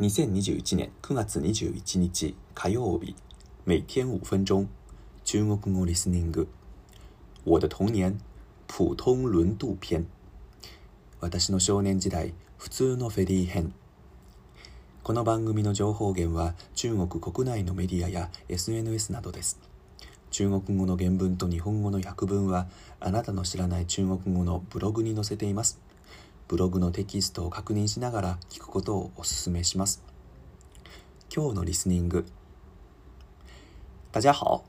[0.00, 3.14] 2021年9月21日火曜日
[3.66, 4.66] 每天5分钟
[5.26, 6.48] 中国語リスニング
[7.44, 8.18] 我的童年
[8.66, 10.06] 普通轮渡篇
[11.20, 13.74] 私の少年時代普通のフェリー編
[15.02, 19.60] この番組の情報源は中国国内のメディアや SNS などです
[20.30, 22.68] 中国語の原文と日本語の訳文は
[23.00, 25.78] あなたの知らない中国語のブログに載せています
[26.50, 30.02] ブログのテキストを確認しながら聞くことをお勧めします。
[31.32, 32.24] 今日のリスニング
[34.10, 34.64] 大家好，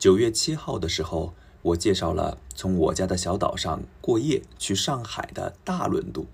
[0.00, 1.32] 九月七号的时候，
[1.62, 6.26] 我介绍了从我家的小岛上过夜去上海的大轮渡，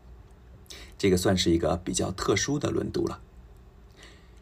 [0.96, 3.20] 这个算是一个比较特殊的轮渡了。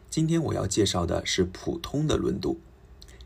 [0.09, 2.57] 今天我要介绍的是普通的轮渡，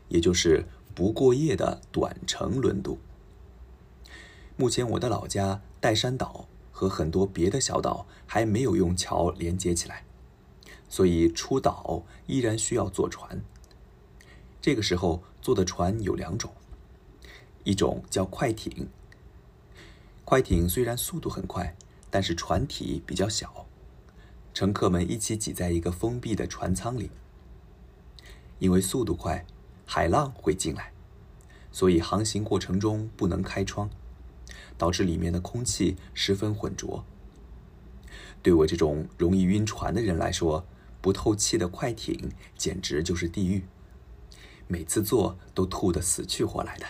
[0.08, 2.98] 也就是不过夜的短程轮渡。
[4.56, 6.48] 目前我的老家岱山岛。
[6.88, 10.04] 和很多别的小岛还没有用桥连接起来，
[10.86, 13.40] 所以出岛依然需要坐船。
[14.60, 16.52] 这个时候坐的船有两种，
[17.64, 18.86] 一种叫快艇。
[20.26, 21.74] 快艇虽然速度很快，
[22.10, 23.64] 但是船体比较小，
[24.52, 27.10] 乘客们一起挤在一个封闭的船舱里。
[28.58, 29.46] 因为速度快，
[29.86, 30.92] 海浪会进来，
[31.72, 33.88] 所以航行过程中不能开窗。
[34.76, 37.04] 导致里面的空气十分浑浊。
[38.42, 40.64] 对我这种容易晕船的人来说，
[41.00, 43.64] 不透气的快艇简直就是地狱，
[44.68, 46.86] 每次坐都吐得死去活来的。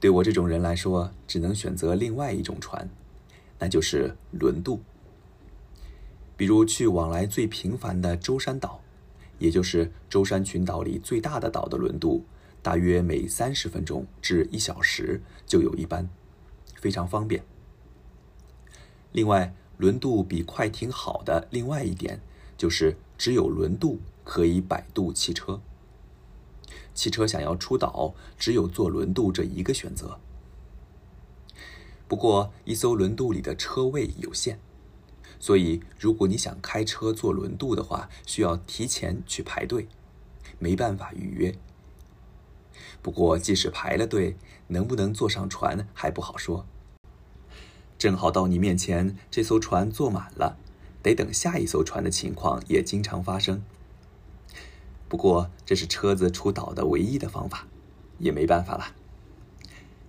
[0.00, 2.90] 对我这种人来说，只能选择另外一种船，
[3.60, 4.82] 那就是轮渡，
[6.36, 8.82] 比如去往来最频繁的舟山岛，
[9.38, 12.24] 也就是舟山群岛里最大的岛的轮渡。
[12.64, 16.08] 大约每三十分钟至一小时就有一班，
[16.80, 17.44] 非常方便。
[19.12, 22.20] 另外，轮渡比快艇好的另外一点
[22.56, 25.60] 就是，只有轮渡可以摆渡汽车。
[26.94, 30.18] 汽车想要出岛，只有坐轮渡这一个选择。
[32.08, 34.58] 不过，一艘轮渡里的车位有限，
[35.38, 39.86] 所以如果你想开车坐轮渡的话，需要提前去排队，
[40.58, 41.54] 没办法预约。
[43.02, 44.36] 不过，即使排了队，
[44.68, 46.66] 能不能坐上船还不好说。
[47.98, 50.56] 正好到你面前，这艘船坐满了，
[51.02, 53.62] 得等下一艘船的情况也经常发生。
[55.08, 57.66] 不过，这是车子出岛的唯一的方法，
[58.18, 58.94] 也没办法了。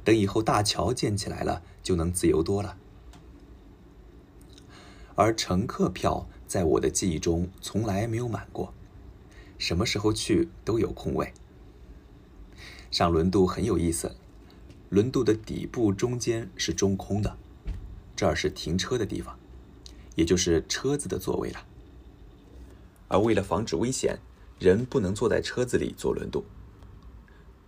[0.03, 2.77] 等以后大桥建起来了，就能自由多了。
[5.15, 8.73] 而乘客票在我的记忆中从来没有满过，
[9.57, 11.31] 什么时候去都有空位。
[12.97, 14.15] 上轮渡很有意思，
[14.87, 17.35] 轮渡的底部中间是中空的，
[18.15, 19.37] 这儿是停车的地方，
[20.15, 21.65] 也就是车子的座位了。
[23.09, 24.19] 而为了防止危险，
[24.59, 26.45] 人不能坐在车子里坐轮渡。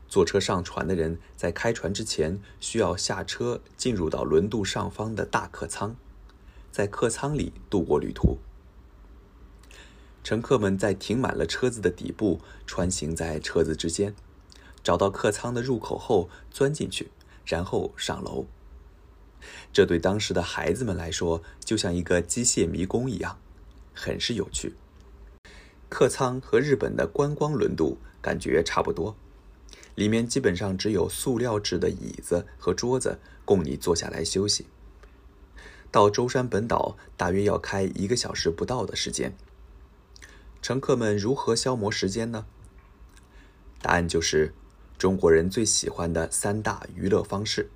[0.07, 5.97] 坐车上船的人在开船之前需要下车，进入到轮渡上方的大客舱，
[6.71, 8.37] 在客舱里度过旅途。
[10.23, 14.15] 乘客们在停满了车子的底部穿行在车子之间。
[14.83, 17.09] 找到客舱的入口后钻进去，
[17.45, 18.45] 然后上楼。
[19.71, 23.39] 这对当时的孩子们来说，就像一个机械迷宫一样，
[23.93, 24.75] 很是有趣。
[25.89, 29.15] 客舱和日本的观光轮渡感觉差不多，
[29.95, 34.65] 里面基本上只有塑料制的椅子和桌子供你坐下来休息。
[35.89, 39.35] 到舟山本岛大约要开一个小时不到的时间。
[40.61, 42.45] 乘客们如何消磨时间呢？
[43.81, 44.53] 答案就是。
[44.97, 47.69] 中国人最喜欢的三大娱乐方式：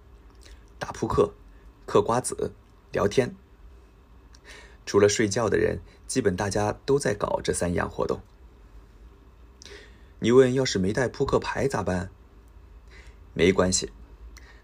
[0.80, 1.34] 打扑克、
[1.86, 2.52] 嗑瓜子、
[2.92, 3.36] 聊天。
[4.88, 8.22] 除了睡觉的人，基本大家都在搞这三样活动。
[10.20, 12.09] 你问，要是没带扑克牌咋办？
[13.36, 13.92] 没关系，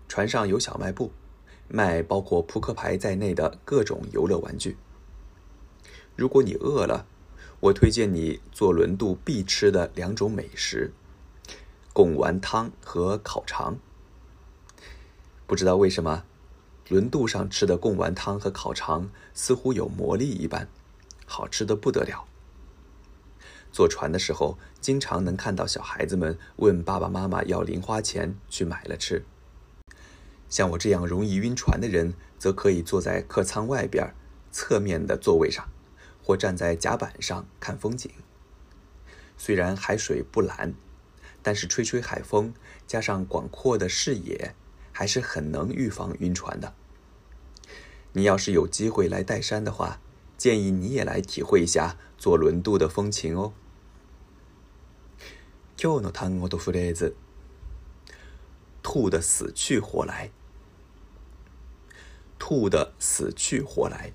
[0.07, 1.12] 船上有小卖部，
[1.68, 4.78] 卖包括扑克牌在内的各种游乐玩具。
[6.16, 7.06] 如果你饿了，
[7.60, 10.92] 我推荐你坐轮渡必吃的两种美食。
[11.97, 13.79] 贡丸汤和烤肠，
[15.47, 16.25] 不知道为什么，
[16.89, 20.67] 轮渡上吃的贡丸汤和烤肠似乎有魔力一般，
[21.25, 22.27] 好吃的不得了。
[23.71, 29.25] 坐船的时候，经常能看到小孩子们问爸爸妈妈要零花钱去买了吃。
[30.50, 34.13] 像我这样容易晕船的人，则可以坐在客舱外边
[34.51, 35.67] 侧面的座位上，
[36.23, 38.11] 或站在甲板上看风景。
[39.35, 40.75] 虽然海水不蓝。
[41.47, 42.53] 但是吹吹海风，
[42.85, 44.53] 加上广阔的视野，
[44.91, 46.73] 还是很能预防晕船的。
[48.11, 50.01] 你要是有机会来岱山的话，
[50.38, 53.53] 建议你也来体会一下坐轮渡的风情哦。
[58.83, 60.29] 吐的死去活来，
[62.38, 64.11] 吐的死去活来。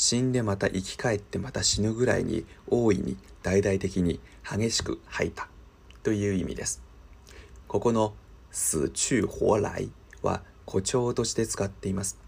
[0.00, 5.46] 死んでまた生き返ってまた死ぬぐらいに大いに大々的に激しく吐いた
[6.02, 6.82] という意味です。
[7.68, 8.14] ここの
[8.50, 9.90] 死去活来
[10.22, 12.18] は誇張として使っています。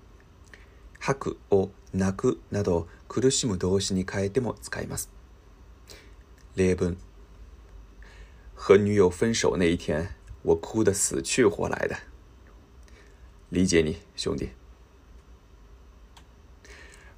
[1.00, 5.10] 吐くを泣くなど苦しむ動詞に変えても使います。
[6.56, 6.98] 例文。
[8.54, 10.10] 和女友分手那一天，
[10.44, 11.96] 我哭得死去活来的。
[13.50, 14.52] 理解你，兄弟。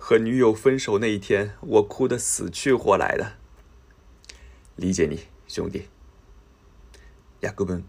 [0.07, 3.37] 和女友分手那一天，我哭得死去活来的。
[4.77, 5.19] 理解你，
[5.49, 5.89] 兄弟。
[7.41, 7.81] 雅各布，